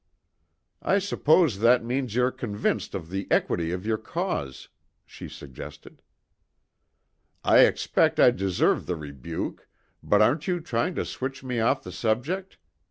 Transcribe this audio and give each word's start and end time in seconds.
"I 0.81 0.97
suppose 0.97 1.59
that 1.59 1.83
means 1.85 2.15
you're 2.15 2.31
convinced 2.31 2.95
of 2.95 3.11
the 3.11 3.27
equity 3.29 3.71
of 3.71 3.85
your 3.85 3.99
cause," 3.99 4.67
she 5.05 5.29
suggested. 5.29 6.01
"I 7.43 7.59
expect 7.67 8.19
I 8.19 8.31
deserve 8.31 8.87
the 8.87 8.95
rebuke, 8.95 9.67
but 10.01 10.19
aren't 10.19 10.47
you 10.47 10.59
trying 10.59 10.95
to 10.95 11.05
switch 11.05 11.43
me 11.43 11.59
off 11.59 11.83
the 11.83 11.91
subject?" 11.91 12.57